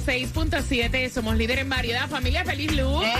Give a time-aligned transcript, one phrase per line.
[0.00, 2.08] 106.7 somos líder en variedad.
[2.08, 3.12] Familia, feliz lunes.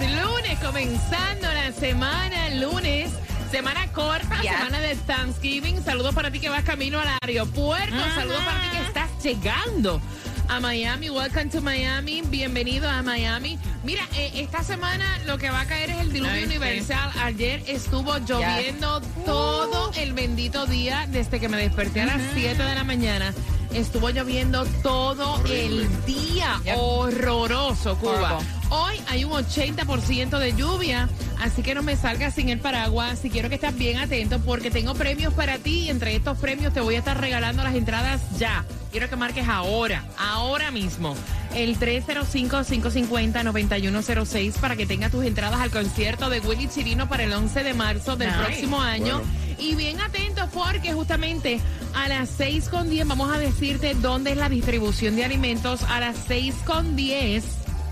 [0.00, 3.10] Lunes, comenzando la semana, lunes.
[3.50, 5.84] Semana corta, semana de Thanksgiving.
[5.84, 7.96] Saludos para ti que vas camino al aeropuerto.
[8.14, 10.00] Saludos para ti que estás llegando
[10.48, 11.10] a Miami.
[11.10, 12.22] Welcome to Miami.
[12.22, 13.58] Bienvenido a Miami.
[13.84, 16.46] Mira, eh, esta semana lo que va a caer es el diluvio Ay, sí.
[16.46, 17.10] universal.
[17.22, 22.74] Ayer estuvo lloviendo todo el bendito día desde que me desperté a las 7 de
[22.74, 23.34] la mañana.
[23.74, 26.60] Estuvo lloviendo todo el día.
[26.64, 26.74] Yep.
[26.76, 28.36] Horroroso, Cuba.
[28.36, 28.52] Horrible.
[28.70, 31.08] Hoy hay un 80% de lluvia,
[31.40, 33.18] así que no me salgas sin el paraguas.
[33.18, 36.72] Si quiero que estés bien atento porque tengo premios para ti y entre estos premios
[36.72, 38.64] te voy a estar regalando las entradas ya.
[38.90, 41.16] Quiero que marques ahora, ahora mismo,
[41.54, 47.64] el 305-550-9106 para que tengas tus entradas al concierto de Willy Chirino para el 11
[47.64, 48.40] de marzo del Nice.
[48.42, 49.22] próximo año.
[49.62, 51.60] Y bien atentos porque justamente
[51.94, 55.84] a las 6 con 10 vamos a decirte dónde es la distribución de alimentos.
[55.84, 57.44] A las 6 con 10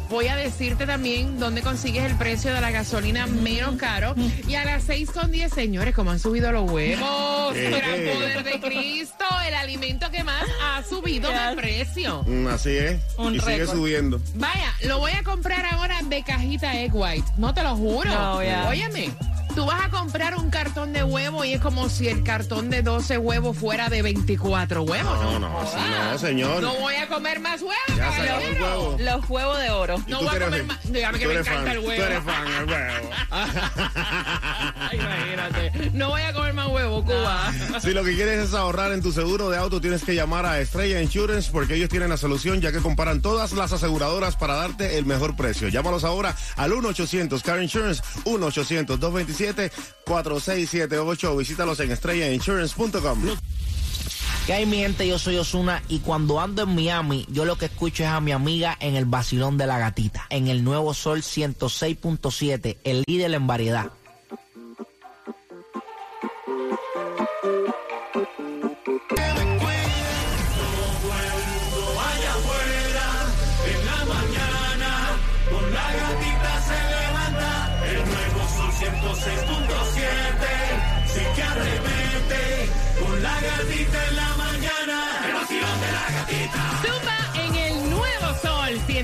[0.08, 4.16] voy a decirte también dónde consigues el precio de la gasolina menos caro.
[4.48, 7.54] Y a las 6 con 10, señores, como han subido los huevos.
[7.54, 8.14] Eh, Gran eh.
[8.14, 12.24] poder de Cristo, el alimento que más ha subido de precio.
[12.26, 13.00] Mm, Así es.
[13.16, 14.20] Un y sigue subiendo.
[14.34, 17.30] Vaya, lo voy a comprar ahora de cajita Egg White.
[17.36, 18.10] No te lo juro.
[18.10, 18.38] No.
[18.68, 19.12] Óyeme,
[19.54, 22.82] tú vas a comprar un cartón de huevo y es como si el cartón de
[22.82, 25.38] 12 huevos fuera de 24 huevos, ¿no?
[25.38, 26.62] No, no, Ah, señor.
[26.62, 28.64] No voy a comer más huevos, caballero.
[28.64, 28.96] huevo.
[28.98, 29.96] Los huevos de oro.
[30.06, 30.78] No voy a comer más.
[30.92, 31.94] Dígame que me encanta fan, el huevo.
[31.94, 33.10] Tú eres fan del huevo.
[34.92, 35.90] Imagínate.
[35.92, 37.52] No voy a comer más huevo, Cuba.
[37.80, 40.60] Si lo que quieres es ahorrar en tu seguro de auto, tienes que llamar a
[40.60, 44.98] Estrella Insurance porque ellos tienen la solución ya que comparan todas las aseguradoras para darte
[44.98, 45.68] el mejor precio.
[45.68, 48.02] Llámalos ahora al 1-800-CAR Insurance,
[49.40, 53.22] 1-800-227-4678 o visítalos en estrellainsurance.com.
[54.46, 55.06] ¿Qué hay mi gente?
[55.06, 58.32] Yo soy Osuna y cuando ando en Miami, yo lo que escucho es a mi
[58.32, 63.46] amiga en el vacilón de la gatita, en el nuevo Sol 106.7, el líder en
[63.46, 63.92] variedad.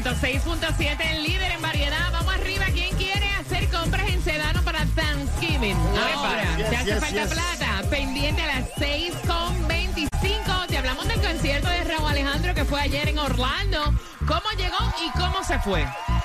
[0.07, 2.13] 106.7, el líder en variedad.
[2.13, 2.67] Vamos arriba.
[2.73, 5.77] ¿Quién quiere hacer compras en Sedano para Thanksgiving?
[5.77, 7.33] Ahora, yes, te hace yes, falta yes.
[7.33, 7.83] plata.
[7.91, 10.67] Pendiente a las 6.25.
[10.69, 13.83] Te hablamos del concierto de Raúl Alejandro que fue ayer en Orlando.
[14.29, 15.85] ¿Cómo llegó y cómo se fue?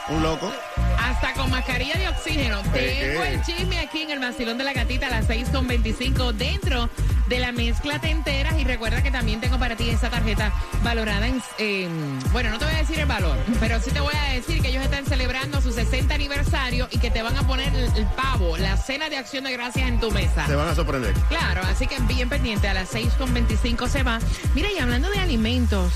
[0.10, 0.52] Un loco.
[1.00, 2.62] Hasta con mascarilla de oxígeno.
[2.72, 6.88] Tengo el chisme aquí en el vacilón de la gatita a las 6.25 dentro
[7.32, 8.60] de la mezcla te enteras.
[8.60, 10.52] Y recuerda que también tengo para ti esa tarjeta
[10.84, 14.14] valorada en, en- Bueno, no te voy a decir el valor, pero sí te voy
[14.14, 17.74] a decir que ellos están celebrando su 60 aniversario y que te van a poner
[17.74, 20.46] el, el pavo, la cena de acción de gracias en tu mesa.
[20.46, 21.14] Te van a sorprender.
[21.30, 24.20] Claro, así que bien pendiente, a las 6.25 se va.
[24.54, 25.92] Mira, y hablando de alimentos,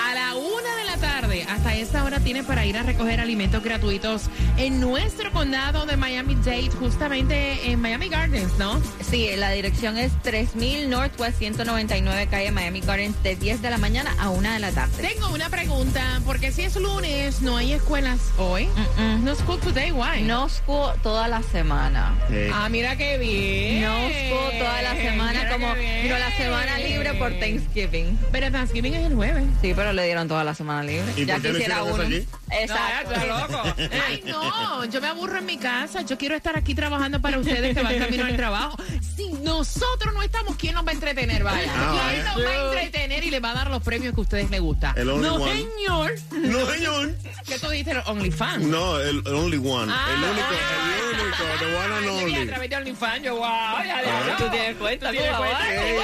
[0.00, 4.22] a la una la tarde, hasta esa hora tienes para ir a recoger alimentos gratuitos
[4.56, 8.80] en nuestro condado de Miami-Dade, justamente en Miami Gardens, ¿no?
[9.00, 14.14] Sí, la dirección es 3000 Northwest 199 calle Miami Gardens de 10 de la mañana
[14.18, 15.06] a 1 de la tarde.
[15.06, 18.66] Tengo una pregunta, porque si es lunes, no hay escuelas hoy.
[18.96, 19.20] Mm-mm.
[19.20, 20.22] No school today, why?
[20.22, 22.14] No school toda la semana.
[22.30, 23.82] Eh, Ah, mira qué bien.
[23.82, 28.18] No school toda la semana Mira como know, la semana libre por Thanksgiving.
[28.32, 29.44] Pero Thanksgiving es el jueves.
[29.60, 31.12] Sí, pero le dieron toda la semana libre.
[31.16, 32.02] ¿Y ya por qué lo quisiera uno.
[32.02, 32.26] aquí?
[32.50, 33.20] Exacto.
[33.20, 33.62] No, loco.
[34.06, 36.02] Ay, no, yo me aburro en mi casa.
[36.02, 38.76] Yo quiero estar aquí trabajando para ustedes que van camino al trabajo.
[39.16, 41.42] Si nosotros no estamos, ¿quién nos va a entretener?
[41.44, 41.70] Vaya.
[41.74, 44.22] Ah, ¿Quién nos va a entretener y le va a dar los premios que a
[44.22, 44.94] ustedes les gusta.
[44.96, 45.52] El only no, one.
[45.52, 46.14] señor.
[46.32, 47.14] No, señor.
[47.46, 47.96] ¿Qué tú dijiste?
[48.06, 48.64] OnlyFans.
[48.66, 49.92] No, el, el only one.
[49.94, 52.46] Ah, el único, ah, el único, the one and Ay, A only.
[52.46, 53.42] través de OnlyFans, yo, wow,
[53.78, 54.24] ya, ya, Ah.
[54.38, 54.44] no.
[54.44, 56.02] Tú tienes cuenta, Tú tienes cuenta, ay, Ey, wow.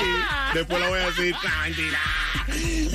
[0.55, 1.35] después la voy a decir.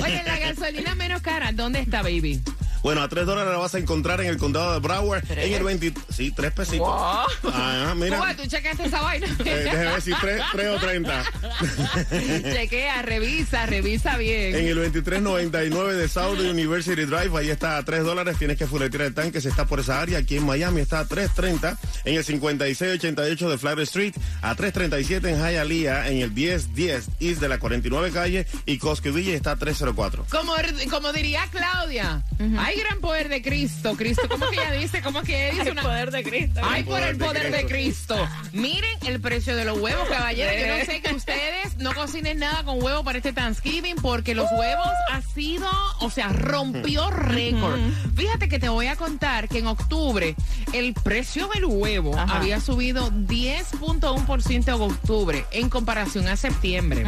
[0.02, 2.40] Oye, la gasolina menos cara, ¿dónde está, baby?
[2.82, 5.24] Bueno, a 3 dólares la vas a encontrar en el condado de Broward.
[5.30, 5.94] En el 20.
[6.10, 6.86] Sí, 3 pesitos.
[6.86, 7.52] Wow.
[7.52, 8.18] Ajá, mira.
[8.18, 9.26] Cuba, tú checaste esa vaina.
[9.48, 11.24] Eh, déjame ver si 3, o 30.
[12.52, 14.54] Chequea, revisa, revisa bien.
[14.54, 19.04] En el 2399 de South University Drive, ahí está a 3 dólares, tienes que fuletear
[19.04, 20.18] el tanque si está por esa área.
[20.18, 21.78] Aquí en Miami está a 3.30.
[22.04, 27.48] En el 5688 de Flagler Street, a 3.37 en Hialeah, en el 1010 East de
[27.48, 30.26] la 49 calle y Cosquevilla está a 304.
[30.30, 30.54] Como,
[30.90, 32.22] como diría Claudia,
[32.68, 33.96] hay gran poder de Cristo.
[33.96, 35.00] Cristo, ¿cómo que ella dice?
[35.00, 35.82] ¿Cómo que ella dice El una...
[35.82, 36.60] poder de Cristo.
[36.62, 38.14] Ay, por el poder de Cristo.
[38.52, 40.54] Miren el precio de los huevos, caballeros.
[40.60, 44.50] Yo no sé que ustedes no cocinen nada con huevo para este Thanksgiving porque los
[44.52, 45.66] huevos ha sido,
[46.00, 47.80] o sea, rompió récord.
[48.14, 50.34] Fíjate que te voy a contar que en octubre
[50.74, 52.36] el precio del huevo Ajá.
[52.36, 57.06] había subido 10.1% en octubre en comparación a septiembre.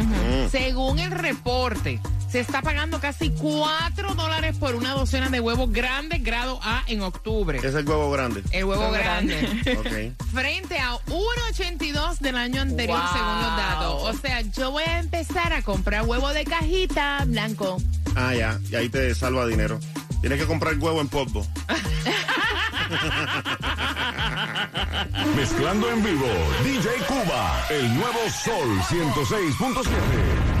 [0.49, 1.99] Según el reporte,
[2.31, 7.01] se está pagando casi 4 dólares por una docena de huevos grandes grado A en
[7.01, 7.59] octubre.
[7.61, 8.41] Es el huevo grande.
[8.51, 9.35] El huevo grande.
[9.77, 10.15] Ok.
[10.31, 13.09] Frente a 1.82 del año anterior, Wow.
[13.13, 14.03] según los datos.
[14.03, 17.77] O sea, yo voy a empezar a comprar huevo de cajita blanco.
[18.15, 18.57] Ah, ya.
[18.71, 19.77] Y ahí te salva dinero.
[20.21, 21.45] Tienes que comprar huevo en polvo.
[25.35, 26.27] Mezclando en vivo,
[26.63, 30.60] DJ Cuba, el nuevo Sol 106.7.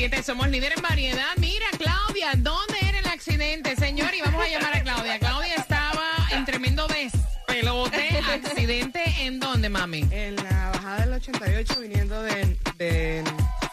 [0.00, 1.28] 106.7, somos líder en variedad.
[1.36, 4.14] Mira, Claudia, ¿dónde era el accidente, señor?
[4.14, 5.18] Y vamos a llamar a Claudia.
[5.18, 8.08] Claudia estaba en tremendo despelote.
[8.32, 10.06] ¿Accidente en dónde, mami?
[10.10, 13.24] En la bajada del 88 viniendo de, de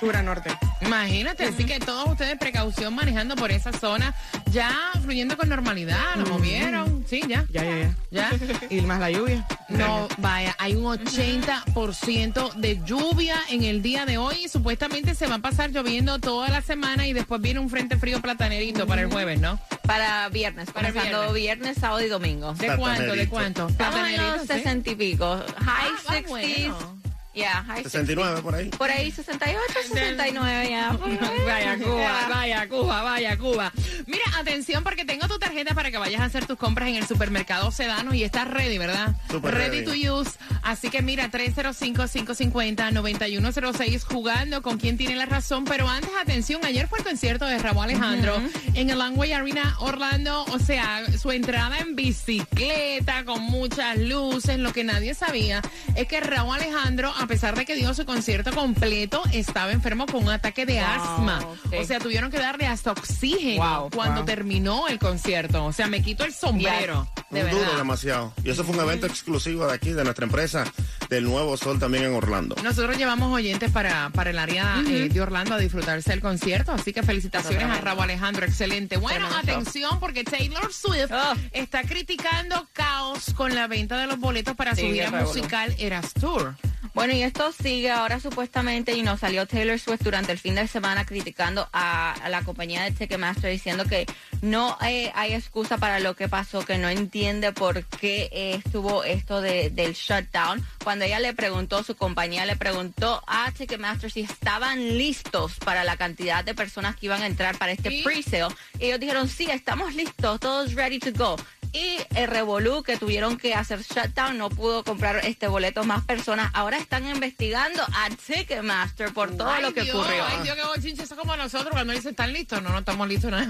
[0.01, 0.49] sur a norte.
[0.87, 4.13] Imagínate, así que todos ustedes precaución manejando por esa zona,
[4.51, 4.71] ya
[5.03, 7.45] fluyendo con normalidad, lo movieron, sí, ya.
[7.51, 7.95] Ya, ya, ya.
[8.09, 8.31] ¿Ya?
[8.69, 9.45] Y más la lluvia.
[9.69, 15.27] No, vaya, hay un 80% de lluvia en el día de hoy y supuestamente se
[15.27, 19.01] va a pasar lloviendo toda la semana y después viene un frente frío platanerito para
[19.01, 19.59] el jueves, ¿no?
[19.83, 21.77] Para viernes, Para comenzando viernes.
[21.77, 22.53] sábado y domingo.
[22.53, 23.13] ¿De cuánto?
[23.13, 23.67] ¿De cuánto?
[23.67, 24.47] Platanerito, ¿sí?
[24.47, 25.37] 60 y pico.
[25.37, 26.27] High Ah, ah, 60s.
[26.29, 26.96] bueno.
[27.37, 28.69] Yeah, high 69 por ahí.
[28.71, 28.77] 60s.
[28.77, 29.59] Por ahí 68,
[29.93, 30.91] 69 ya.
[31.45, 32.27] Vaya Cuba, Ya.
[32.29, 33.71] vaya Cuba, vaya Cuba.
[34.07, 37.05] Mira, atención porque tengo tu tarjeta para que vayas a hacer tus compras en el
[37.07, 39.15] supermercado Sedano y estás ready, ¿verdad?
[39.29, 40.03] Super ready, ready.
[40.03, 40.31] to use.
[40.63, 45.63] Así que mira, 305-550-9106 jugando con quien tiene la razón.
[45.65, 48.41] Pero antes, atención, ayer fue el concierto de Raúl Alejandro
[48.73, 50.43] en el Langway Arena Orlando.
[50.45, 54.57] O sea, su entrada en bicicleta con muchas luces.
[54.59, 55.61] Lo que nadie sabía
[55.95, 60.23] es que Raúl Alejandro, a pesar de que dio su concierto completo, estaba enfermo con
[60.23, 61.39] un ataque de Wow, asma.
[61.77, 64.25] O sea, tuvieron que darle hasta oxígeno Wow, cuando wow.
[64.25, 65.65] terminó el concierto.
[65.65, 67.05] O sea, me quito el sombrero.
[67.29, 67.77] De duro verdad.
[67.79, 68.33] demasiado.
[68.45, 70.63] Y eso fue un evento exclusivo de aquí, de nuestra empresa,
[71.09, 72.55] del Nuevo Sol también en Orlando.
[72.63, 76.93] Nosotros llevamos oyentes para, para el área eh, de Orlando a disfrutarse del concierto, así
[76.93, 78.95] que felicitaciones a Raúl Alejandro, excelente.
[78.95, 81.33] Bueno, Tremendo atención porque Taylor Swift Oh.
[81.51, 86.55] está criticando caos con la venta de los boletos para su gira musical Eras Tour.
[86.97, 90.67] Bueno, y esto sigue ahora supuestamente y nos salió Taylor Swift durante el fin de
[90.67, 94.07] semana criticando a, a la compañía de Ticketmaster diciendo que
[94.41, 99.03] no eh, hay excusa para lo que pasó, que no entiende por qué eh, estuvo
[99.03, 100.65] esto de, del shutdown.
[100.83, 105.97] Cuando ella le preguntó, su compañía le preguntó a Ticketmaster si estaban listos para la
[105.97, 108.01] cantidad de personas que iban a entrar para este ¿Y?
[108.01, 108.55] pre-sale.
[108.79, 111.35] Ellos dijeron, sí, estamos listos, todos ready to go.
[111.73, 116.49] Y el Revolú que tuvieron que hacer shutdown no pudo comprar este boleto más personas.
[116.53, 120.23] Ahora están investigando a Ticketmaster por todo Ay, lo que Dios, ocurrió.
[120.25, 122.61] Ay, Dios, qué bochinche, eso como nosotros cuando dicen están listos.
[122.61, 123.45] No, no estamos listos nada.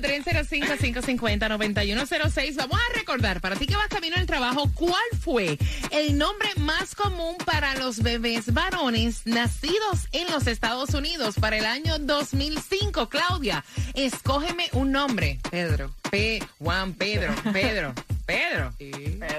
[0.00, 2.56] 305-550-9106.
[2.56, 5.58] Vamos a recordar, para ti que vas camino al trabajo, ¿cuál fue
[5.90, 11.66] el nombre más común para los bebés varones nacidos en los Estados Unidos para el
[11.66, 13.08] año 2005?
[13.08, 13.64] Claudia,
[13.94, 15.38] escógeme un nombre.
[15.50, 15.92] Pedro.
[16.10, 16.42] P.
[16.58, 17.34] Juan Pedro.
[17.52, 17.94] Pedro.
[18.26, 18.72] Pedro.
[18.78, 18.90] Sí.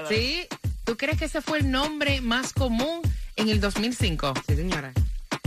[0.08, 0.46] ¿Sí?
[0.84, 3.00] ¿Tú crees que ese fue el nombre más común
[3.36, 4.34] en el 2005?
[4.48, 4.92] Sí, señora.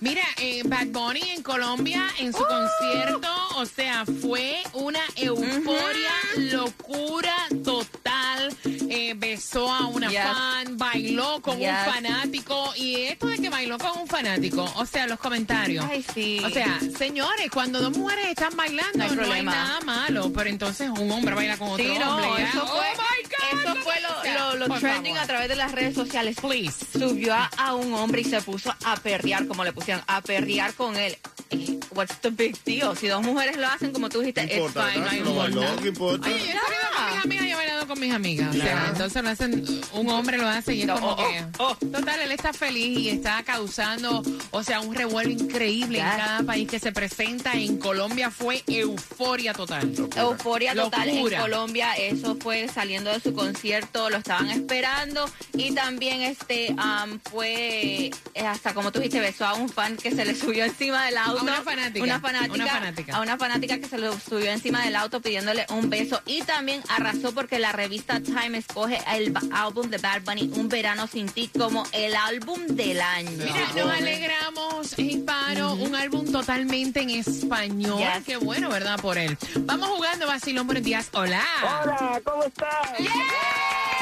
[0.00, 2.67] Mira, eh, Bad Bunny en Colombia, en su concierto,
[3.56, 7.34] o sea, fue una euforia, locura
[7.64, 8.56] total.
[8.64, 10.20] Eh, besó a una Yes.
[10.22, 11.70] fan, bailó con Yes.
[11.86, 12.72] un fanático.
[12.76, 15.84] Y esto de que bailó con un fanático, o sea, los comentarios.
[15.90, 16.40] Ay, sí.
[16.44, 20.32] O sea, señores, cuando dos mujeres están bailando, No no hay nada malo.
[20.32, 22.44] Pero entonces un hombre baila con otro Sí, no, hombre.
[22.44, 25.24] eso Oh fue, my God, eso fue lo, trending favor.
[25.24, 26.36] a través de las redes sociales.
[26.40, 26.86] Please.
[26.92, 30.74] Subió a, a un hombre y se puso a perrear, como le pusieron, a perrear
[30.74, 31.16] con él.
[31.98, 32.94] What's the big deal?
[32.94, 35.04] Si dos mujeres lo hacen, como tú dijiste, No it's fine,
[37.88, 38.54] con mis amigas.
[38.54, 39.64] O sea, entonces lo hacen,
[39.94, 41.44] un hombre lo hace y es No, como oh, que.
[41.58, 46.42] oh, Total, él está feliz y está causando, o sea, un revuelo increíble en cada
[46.42, 47.54] país que se presenta.
[47.54, 49.92] En Colombia fue euforia total.
[50.16, 51.36] Euforia total Locura.
[51.36, 57.18] en Colombia, eso fue saliendo de su concierto, lo estaban esperando y también este am,
[57.20, 61.06] fue eh, hasta como tú dijiste besó a un fan que se le subió encima
[61.06, 63.16] del auto, una fanática, una fanática, una fanática.
[63.16, 66.82] a una fanática que se le subió encima del auto pidiéndole un beso y también
[66.88, 71.48] arrasó porque la revista Time escoge el álbum de Bad Bunny Un verano sin ti
[71.56, 73.30] como el álbum del año.
[73.30, 77.98] Mira, nos alegramos, Hispano, un álbum totalmente en español.
[78.00, 78.24] Yes.
[78.26, 78.98] Qué bueno, ¿verdad?
[79.00, 79.38] Por él.
[79.60, 81.08] Vamos jugando, Basilón, buenos días.
[81.12, 81.44] Hola.
[81.62, 82.68] Hola, ¿cómo estás?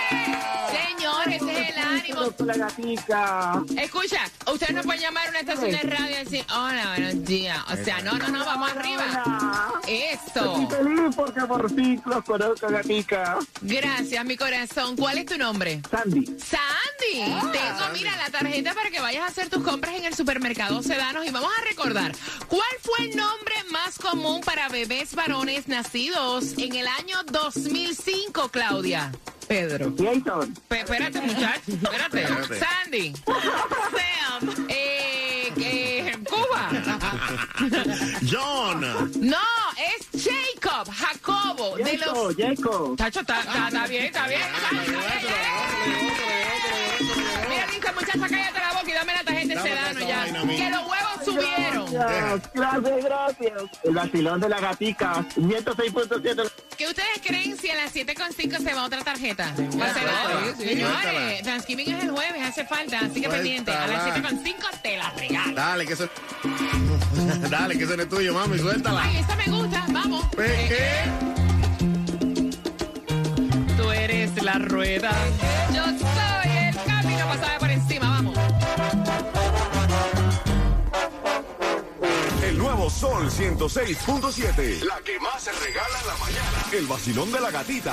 [0.09, 2.35] Señor, ese es el ánimo.
[2.39, 3.63] La gatica.
[3.77, 4.21] Escucha,
[4.53, 7.59] usted no puede llamar a una estación de radio y decir, hola, buenos días.
[7.71, 9.81] O sea, no, no, no, vamos arriba.
[9.87, 10.61] Eso.
[10.63, 13.39] Estoy feliz porque por fin los conozco, gatica.
[13.61, 14.97] Gracias, mi corazón.
[14.97, 15.81] ¿Cuál es tu nombre?
[15.91, 16.27] Sandy.
[16.27, 17.53] Sandy.
[17.53, 21.27] Tengo, mira, la tarjeta para que vayas a hacer tus compras en el supermercado Sedanos
[21.27, 22.13] y vamos a recordar,
[22.49, 29.13] ¿cuál fue el nombre más común para bebés varones nacidos en el año 2005, Claudia?
[29.49, 29.93] Pedro.
[29.97, 30.55] Jason.
[30.69, 31.61] Pe- espérate, muchacho.
[31.67, 32.23] Espérate.
[32.23, 32.59] Espérate.
[32.59, 33.13] Sandy.
[33.25, 34.67] Sam.
[34.69, 36.69] Eh, eh, Cuba.
[38.31, 38.81] John.
[39.21, 39.37] No,
[39.79, 41.77] es Jacob, Jacobo.
[41.77, 42.37] de Jaco, los...
[42.37, 42.95] Jaco.
[42.97, 44.41] Tacho, está bien, está bien.
[47.97, 50.25] Muchacha, cállate la boca y dame la tarjeta de sedano esa ya.
[50.25, 51.93] Que los huevos subieron.
[51.93, 53.63] Gracias, gracias, gracias.
[53.85, 56.51] El vacilón de la gatica, 106.7.
[56.77, 59.55] ¿Qué ustedes creen si a las 7.5 se va otra tarjeta?
[59.81, 61.43] Va sí, Señores.
[61.43, 63.73] Thanksgiving es el jueves, hace falta, así que pendiente.
[63.73, 64.31] A las Suéltala.
[64.31, 65.55] 7.5 te la regalo.
[65.55, 66.09] Dale, que eso...
[67.51, 69.03] Dale, que eso no es tuyo, mami, suéltala.
[69.03, 70.25] Ay, esta me gusta, vamos.
[70.37, 71.05] ¿Qué?
[73.77, 75.13] Tú eres la rueda.
[82.91, 84.83] Sol 106.7.
[84.85, 86.65] La que más se regala en la mañana.
[86.73, 87.93] El vacilón de la gatita.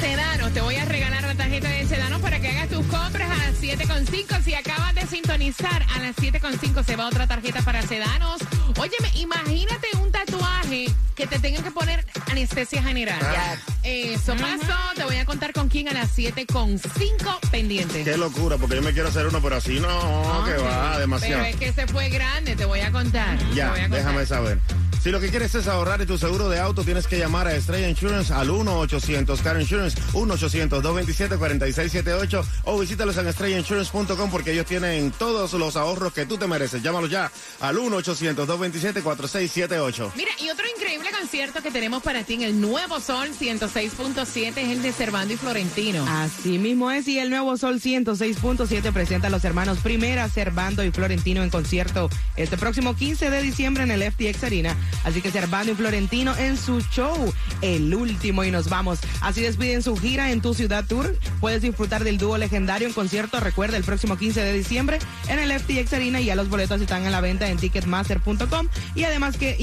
[0.00, 3.36] Sedano, te voy a regalar la tarjeta de Sedano para que hagas tus compras a
[3.36, 4.42] las 7.5.
[4.42, 8.40] Si acabas de sintonizar, a las 7.5 se va otra tarjeta para Sedanos.
[8.78, 13.18] Óyeme, imagínate un tatuaje que te tengan que poner anestesia general.
[13.22, 13.56] Ah.
[13.82, 18.04] Eso pasó, te voy a contar con quién a las 7.5 pendiente.
[18.04, 21.42] Qué locura, porque yo me quiero hacer uno, pero así no, que va, demasiado.
[21.42, 23.38] Pero es que se fue grande, te voy a contar.
[23.54, 24.00] Ya, voy a contar.
[24.00, 24.58] déjame saber.
[25.06, 27.54] Si lo que quieres es ahorrar en tu seguro de auto, tienes que llamar a
[27.54, 35.76] Estrella Insurance al 1-800-CAR Insurance, 1-800-227-4678 o visítalos en estrellainsurance.com porque ellos tienen todos los
[35.76, 36.82] ahorros que tú te mereces.
[36.82, 37.30] Llámalos ya
[37.60, 40.10] al 1-800-227-4678.
[40.16, 44.68] Mira, y otro increíble concierto que tenemos para ti en el Nuevo Sol 106.7 es
[44.70, 46.06] el de Cervando y Florentino.
[46.08, 50.90] Así mismo es, y el nuevo Sol 106.7 presenta a los hermanos Primera, Cervando y
[50.90, 54.74] Florentino en concierto este próximo 15 de diciembre en el FTX Arena.
[55.04, 59.00] Así que Cervando y Florentino en su show, el último, y nos vamos.
[59.20, 61.14] Así despiden su gira en tu ciudad tour.
[61.40, 65.52] Puedes disfrutar del dúo legendario en concierto, recuerda, el próximo 15 de diciembre en el
[65.60, 66.22] FTX Arena.
[66.22, 68.68] Y ya los boletos están a la venta en ticketmaster.com.
[68.94, 69.56] Y además que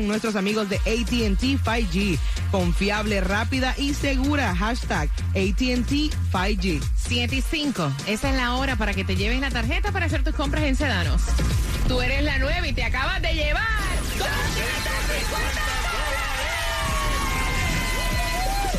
[0.00, 2.18] nuestros amigos de ATT 5G,
[2.50, 4.54] confiable, rápida y segura.
[4.54, 6.82] Hashtag ATT 5G.
[6.96, 7.92] 7 y 5.
[8.06, 10.76] Esa es la hora para que te lleves la tarjeta para hacer tus compras en
[10.76, 11.22] Sedanos.
[11.88, 13.62] Tú eres la nueva y te acabas de llevar.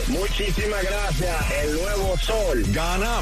[0.07, 1.51] Muchísimas gracias.
[1.63, 2.63] El nuevo sol.
[2.69, 3.21] Gana